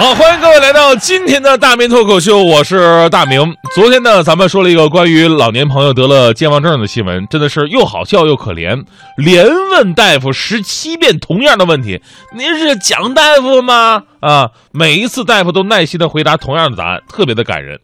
[0.00, 3.54] 好，欢迎各位来到今天的大明脱口秀，我是大明。
[3.74, 8.82] 昨天呢，咱们说了一个关于老年朋友得了健忘症的新闻，真的是又好笑又可怜，
[9.18, 12.00] 连问大夫十七遍同样的问题。
[12.34, 14.04] 您是蒋大夫吗？
[14.20, 17.78] 啊，每一次大夫都耐心的回答同样的答案，特别的感人。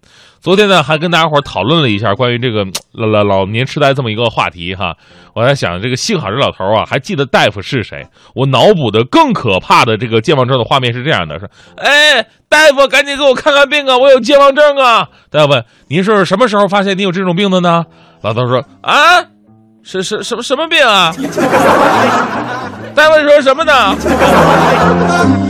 [0.46, 4.94] 昨天呢，还跟大家伙讨论了一下关于这个老老老年痴呆这么一个话题哈。
[5.34, 8.06] 我在想，这个幸好这老头啊还记得大夫是谁。
[8.32, 15.08] 我脑补的更可怕的这个健忘症的画面是这样的：说，哎，大夫，赶紧给我看看病啊，我有健忘症啊。
[15.32, 17.84] 大夫，您是什么时候发现你有这种病的呢？
[18.20, 18.94] 老头说，啊，
[19.82, 21.12] 是是什么什么病啊？
[22.94, 25.42] 大夫说什么呢？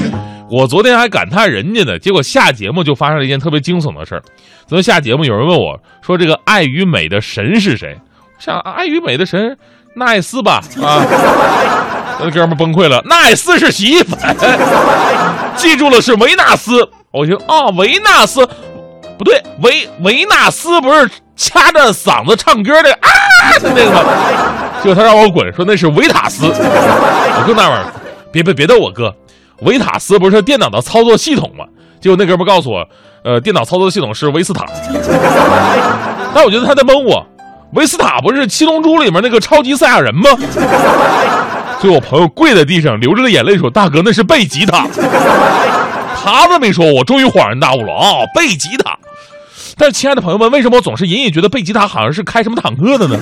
[0.48, 4.23] 我昨天还感叹人家呢，结果下节目就发生了一件特别惊悚的事儿。
[4.66, 7.98] 昨天下节目有人问我说：“这个爱与美的神是谁？”
[8.38, 9.56] 像爱与美的神，
[9.96, 10.60] 纳艾斯吧？
[10.80, 11.02] 啊，
[12.20, 13.02] 那哥们崩溃了。
[13.06, 14.16] 纳艾斯是洗衣粉，
[15.56, 16.88] 记住了是维纳斯。
[17.10, 18.46] 我听啊，维纳斯
[19.18, 23.10] 不对，维维纳斯不是掐着嗓子唱歌的啊
[23.59, 24.01] 的那个吗？
[24.80, 26.46] 结果他让我滚，说那是维塔斯。
[26.46, 27.85] 我更纳闷，
[28.30, 29.13] 别别别逗我哥。
[29.60, 31.65] 维塔斯不是电脑的操作系统吗？
[32.01, 32.87] 结果那哥们告诉我，
[33.24, 34.66] 呃，电脑操作系统是维斯塔。
[36.35, 37.26] 但我觉得他在蒙我，
[37.73, 40.30] 维斯塔不是《七龙珠》里面那个超级赛亚人吗？
[41.80, 44.87] 所以我朋友跪在地上，流着眼泪说：“大哥，那是贝吉塔。”
[46.23, 48.98] 他这么一说，我终于恍然大悟了啊，贝吉塔。
[49.79, 53.16] 但是，亲爱的朋友们，为什么我总是隐隐觉得贝吉塔好像是开什么坦克的呢？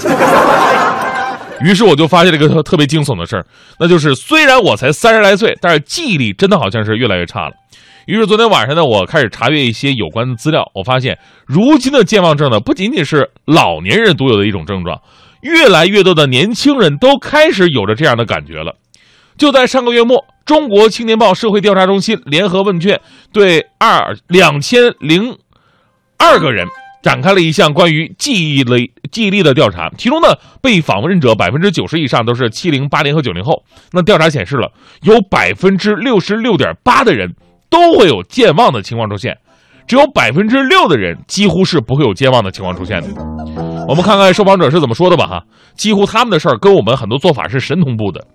[1.62, 3.46] 于是我就发现了一个特别惊悚的事儿，
[3.78, 7.54] 那就是虽然我才三十来岁，但是记忆力真的好像是越来越差了。
[8.06, 15.00] 于是昨天晚上呢，我开始查阅一些有关的资料，我发现如今的健忘症呢，不仅仅是老年人独有的一种症状，
[15.40, 18.76] 越来越多的年轻人都开始有着这样的感觉了。
[19.38, 23.00] 就在上个月末，中国青年报社会调查中心联合问卷
[23.32, 25.38] 对二两千零
[26.18, 26.68] 二个人。
[27.04, 30.28] 展开了一项关于记忆力记忆力的调查，其中呢，
[30.62, 33.62] 被访问者百分之九十以上都是七零、八零和九零后。
[33.92, 34.72] 那调查显示了，
[35.02, 37.34] 有百分之六十六点八的人
[37.68, 39.36] 都会有健忘的情况出现，
[39.86, 43.08] 只有百分之六的人几乎是不会有健忘的情况出现的。
[43.86, 45.44] 我们看看受访者是怎么说的吧，哈，
[45.74, 48.26] 几乎他们的事儿跟我们很多做法是神同步的。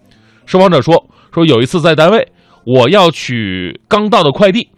[0.46, 2.32] 受访者说，说有一次在单位，
[2.68, 4.70] 我要取刚到的快递，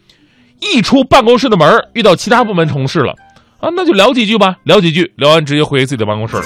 [0.62, 3.14] 一出办公室的门遇到其他部门同事了。
[3.62, 6.44] 啊，那就聊几句吧，聊几句，聊完直接回自己的办公室了。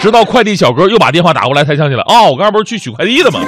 [0.00, 3.38] 直到快递小哥又把电话打过来，才想起来，哦，我刚才不是去取快递的吗？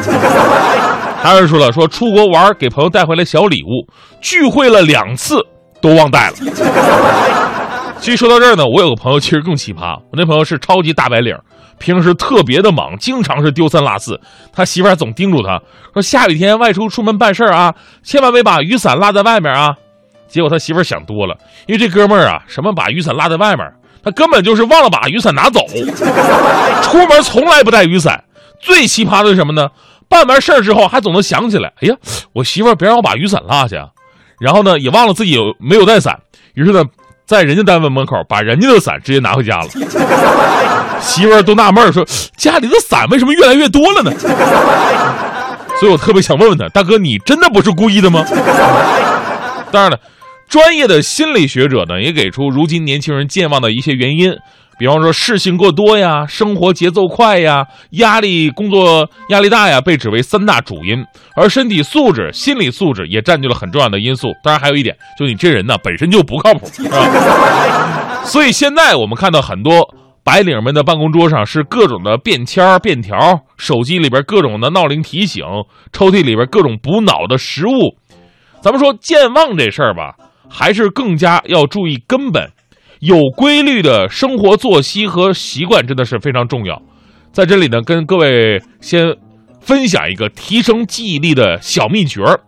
[1.23, 3.87] 还有人说了，说出国玩给朋友带回来小礼物，
[4.21, 5.37] 聚会了两次
[5.81, 6.37] 都忘带了。
[7.99, 11.35] 其实说到这儿呢，我有个朋友其实更奇葩，我那朋友是超级大白领，
[11.79, 14.21] 平时特别的忙，经常是丢三落四。
[14.53, 15.61] 他媳妇儿总叮嘱他
[15.95, 17.73] 说，下雨天外出出门办事儿啊，
[18.03, 19.75] 千万别把雨伞落在外面啊。
[20.33, 23.71] 结果他媳妇想多了，因为这哥们儿啊，什么把雨伞落在外面，
[24.03, 25.61] 他根本就是忘了把雨伞拿走，
[26.83, 28.25] 出门从来不带雨伞。
[28.59, 29.69] 最奇葩的是什么呢？
[30.09, 31.95] 办完事儿之后还总能想起来，哎呀，
[32.33, 33.91] 我媳妇别让我把雨伞落下，
[34.41, 36.19] 然后呢也忘了自己有没有带伞，
[36.55, 36.83] 于是呢
[37.27, 39.69] 在人家单位门口把人家的伞直接拿回家了。
[41.01, 42.07] 媳妇都纳闷说，
[42.37, 44.13] 家里的伞为什么越来越多了呢？
[45.79, 48.25] 所以我特别想问问他，大哥，你真的不是故意的吗？
[49.73, 49.99] 当然了。
[50.53, 54.37] 专业的心理学者呢，也给出如今年轻人健忘的一些原因，
[54.79, 61.03] 比方说事情过多呀，生活节奏快呀，压力工作压力大呀，被指为三大主因。
[61.35, 64.29] 而身体素质、心理素质也占据了很重要的因素。
[64.45, 68.23] 当然还有一点，就你这人呢本身就不靠谱，是吧？
[68.27, 75.43] 所以现在我们看到很多白领们的办公桌上是各种的便签便条，手机里边各种的闹铃提醒，
[75.95, 77.97] 抽屉里边各种补脑的食物。
[78.61, 80.15] 咱们说健忘这事儿吧。
[80.55, 82.51] 还是更加要注意根本，
[83.01, 86.81] 有规律的生活作息和习惯真的是非常重要。
[87.33, 89.17] 在这里呢，跟各位先
[89.61, 92.39] 分享一个提升记忆力的小秘诀儿，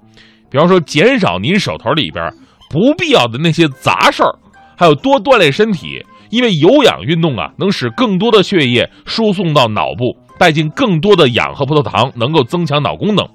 [0.50, 2.30] 比方说减少您手头里边
[2.68, 4.38] 不必要的那些杂事儿，
[4.76, 13.26] 还有多锻炼身体，因为有氧运动啊，能使更多的血液输送到脑部，带进更多的氧和葡萄糖，能够增强脑功能。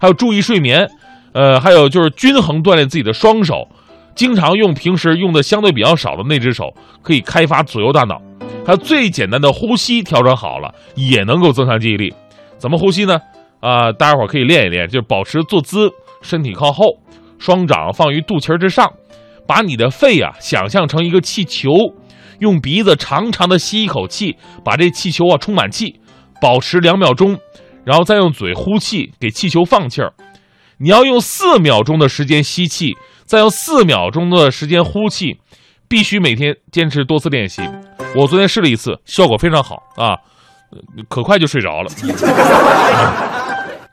[0.00, 0.88] 还有注意睡眠，
[1.34, 3.68] 呃，还有就是均衡锻炼自己的双手。
[4.14, 8.20] 经常用平时用的相对比较少的那只手，可以开发左右大脑。
[8.66, 12.14] 还有最简单的呼吸调整好了，也能够增强记忆力。
[12.56, 13.18] 怎么呼吸呢？
[13.60, 15.90] 啊，大家伙可以练一练，就是保持坐姿，
[16.22, 16.84] 身体靠后，
[17.38, 18.90] 双掌放于肚脐之上，
[19.46, 21.70] 把你的肺啊想象成一个气球，
[22.38, 26.00] 用鼻子长长的吸一口气，把这气球啊充满气，
[26.40, 27.38] 保持两秒钟，
[27.84, 30.12] 然后再用嘴呼气，给气球放气儿。
[30.78, 35.38] 你要用四秒钟的时间吸气，再用四秒钟的时间呼气，
[35.88, 37.62] 必须每天坚持多次练习。
[38.14, 40.16] 我昨天试了一次，效果非常好啊，
[41.08, 41.90] 可快就睡着了。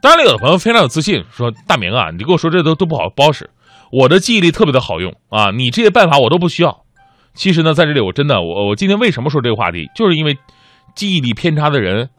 [0.01, 3.49] 当然了，有的朋友非常有自信，说大明啊，你跟我说这都都不好不好使，
[3.91, 6.83] 我的记忆力特别的好用啊，你这些办法我都不需要。
[7.33, 10.37] 其实呢，在这里我真的，我我今天为什么说这个话题，就是因为
[10.95, 12.09] 记忆力偏差的人、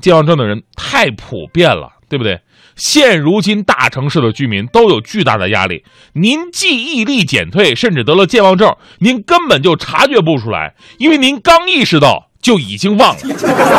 [0.00, 2.40] 健忘症的人太普遍了，对不对？
[2.76, 5.84] 现如今大城市的居民都有巨大的压力，
[6.14, 13.20] 您记忆力减退，甚至得了健忘症，您根本就察觉不出来，因为您刚意识到就已经忘了，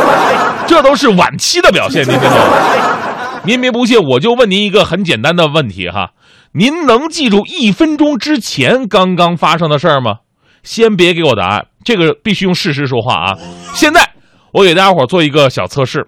[0.68, 3.42] 这都是晚期的表现，您知道吗？
[3.46, 6.12] 您别不信，我就问您一个很简单的问题哈，
[6.54, 10.20] 您能记住一分钟之前刚刚发生的事儿吗？
[10.64, 13.38] 先别给我答案，这个必须用事实说话啊！
[13.74, 14.12] 现在
[14.54, 16.08] 我给大家伙做一个小测试，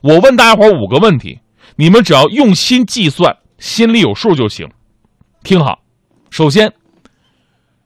[0.00, 1.40] 我问大家伙五个问题。
[1.78, 4.70] 你们只要用心计算，心里有数就行。
[5.44, 5.82] 听好，
[6.30, 6.72] 首先，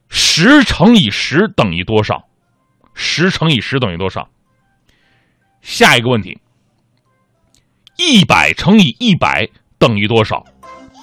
[0.08, 2.28] 十乘以十等于多少？
[2.94, 4.28] 十乘以十等于多少？
[5.60, 6.38] 下一个问题，
[7.96, 10.44] 一百乘以一百等于多少？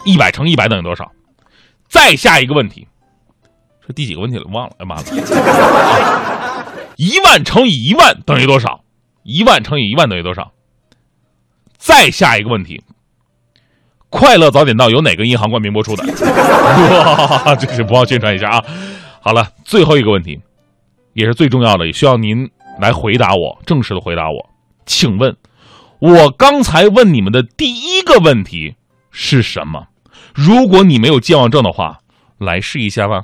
[0.06, 1.12] 一百乘一百等于多少？
[1.90, 2.88] 再下一个问题，
[3.86, 4.46] 这第几个问题了？
[4.46, 5.12] 忘了，哎妈的！
[6.96, 8.86] 一万乘以一万等于多少？
[9.24, 10.54] 一万乘以一万等于多少？
[11.78, 12.82] 再下一个问题，
[14.10, 16.04] 快乐早点到有哪个银行冠名播出的？
[16.06, 18.64] 哇，这是不忘宣传一下啊！
[19.22, 20.40] 好了，最后一个问题，
[21.14, 24.50] 也是最重要的，也需要您来回答我，正式的回答我。
[24.86, 25.36] 请问，
[26.00, 28.76] 我刚才问你们的第一个问题
[29.12, 29.88] 是什么？
[30.34, 32.00] 如果你没有健忘症的话，
[32.38, 33.24] 来试一下吧。